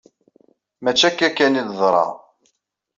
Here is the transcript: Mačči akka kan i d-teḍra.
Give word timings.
Mačči 0.83 1.05
akka 1.09 1.29
kan 1.37 1.59
i 1.59 1.63
d-teḍra. 1.67 2.05